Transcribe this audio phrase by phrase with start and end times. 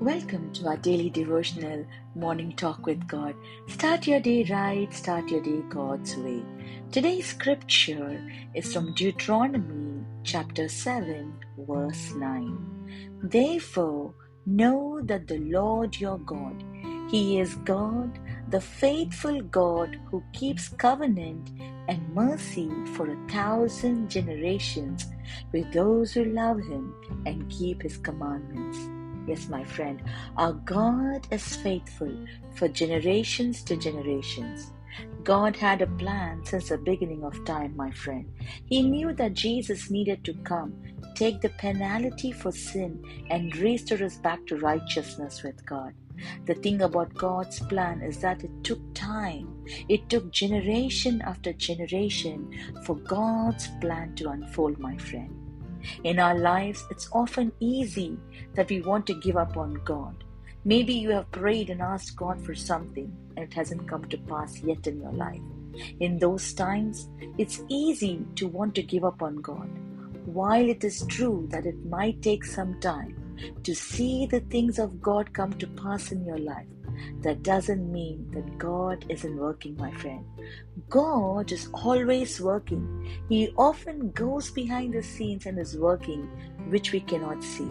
[0.00, 1.84] Welcome to our daily devotional
[2.14, 3.34] morning talk with God.
[3.68, 6.42] Start your day right, start your day God's way.
[6.92, 13.20] Today's scripture is from Deuteronomy chapter 7, verse 9.
[13.22, 14.14] Therefore,
[14.46, 16.64] know that the Lord your God,
[17.10, 18.18] He is God,
[18.48, 21.50] the faithful God who keeps covenant
[21.88, 25.06] and mercy for a thousand generations
[25.52, 26.94] with those who love Him
[27.26, 28.78] and keep His commandments.
[29.26, 30.02] Yes, my friend,
[30.36, 32.14] our God is faithful
[32.54, 34.72] for generations to generations.
[35.22, 38.26] God had a plan since the beginning of time, my friend.
[38.66, 40.74] He knew that Jesus needed to come,
[41.14, 45.94] take the penalty for sin, and restore us back to righteousness with God.
[46.46, 49.64] The thing about God's plan is that it took time.
[49.88, 52.50] It took generation after generation
[52.84, 55.34] for God's plan to unfold, my friend.
[56.04, 58.18] In our lives, it's often easy
[58.54, 60.24] that we want to give up on God.
[60.66, 64.58] Maybe you have prayed and asked God for something and it hasn't come to pass
[64.64, 65.40] yet in your life.
[66.00, 69.70] In those times, it's easy to want to give up on God.
[70.24, 73.14] While it is true that it might take some time
[73.62, 76.66] to see the things of God come to pass in your life,
[77.22, 80.24] that doesn't mean that God isn't working, my friend.
[80.88, 83.08] God is always working.
[83.28, 86.28] He often goes behind the scenes and is working,
[86.68, 87.70] which we cannot see.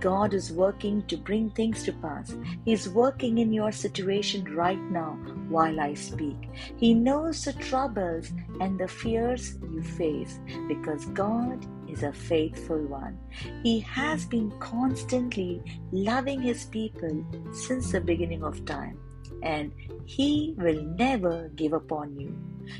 [0.00, 2.36] God is working to bring things to pass.
[2.64, 6.36] He is working in your situation right now while I speak.
[6.76, 8.30] He knows the troubles
[8.60, 13.18] and the fears you face because God is a faithful one.
[13.62, 18.98] He has been constantly loving his people since the beginning of time
[19.42, 19.72] and
[20.04, 22.36] He will never give up on you.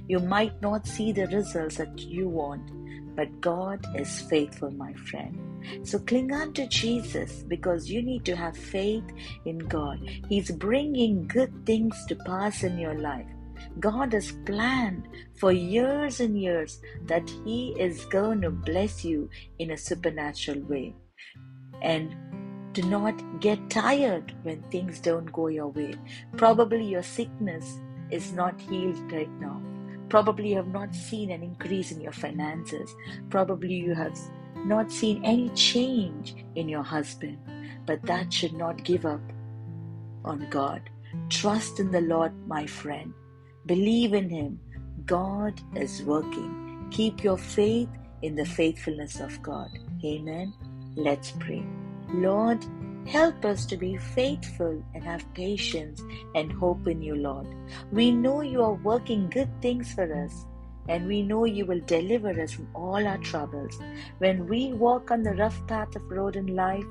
[0.09, 2.71] You might not see the results that you want,
[3.15, 5.39] but God is faithful, my friend.
[5.87, 9.05] So cling on to Jesus because you need to have faith
[9.45, 9.99] in God.
[10.28, 13.27] He's bringing good things to pass in your life.
[13.81, 15.09] God has planned
[15.39, 19.28] for years and years that He is going to bless you
[19.59, 20.94] in a supernatural way.
[21.83, 22.15] And
[22.72, 25.95] do not get tired when things don't go your way.
[26.37, 27.81] Probably your sickness
[28.11, 29.62] is not healed right now.
[30.09, 32.95] Probably you have not seen an increase in your finances.
[33.31, 34.16] Probably you have
[34.65, 37.39] not seen any change in your husband.
[37.87, 39.21] But that should not give up
[40.25, 40.91] on God.
[41.31, 43.12] Trust in the Lord, my friend.
[43.66, 44.60] Believe in Him.
[45.06, 46.88] God is working.
[46.91, 47.88] Keep your faith
[48.22, 49.69] in the faithfulness of God.
[50.04, 50.54] Amen.
[50.94, 51.65] Let's pray.
[52.12, 52.65] Lord,
[53.06, 56.00] help us to be faithful and have patience
[56.34, 57.49] and hope in you, Lord.
[57.91, 60.47] We know you are working good things for us,
[60.88, 63.78] and we know you will deliver us from all our troubles.
[64.19, 66.84] When we walk on the rough path of road in life,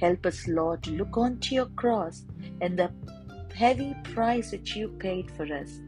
[0.00, 2.24] help us, Lord, to look onto your cross
[2.62, 2.90] and the
[3.54, 5.78] heavy price which you paid for us.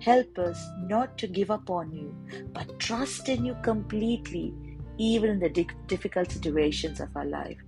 [0.00, 2.14] Help us not to give up on you,
[2.52, 4.54] but trust in you completely,
[4.98, 7.58] even in the difficult situations of our life.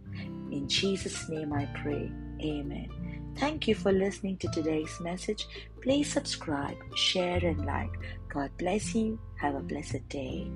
[0.50, 2.10] In Jesus' name I pray.
[2.42, 3.32] Amen.
[3.36, 5.46] Thank you for listening to today's message.
[5.82, 7.92] Please subscribe, share, and like.
[8.28, 9.18] God bless you.
[9.40, 10.50] Have a blessed day.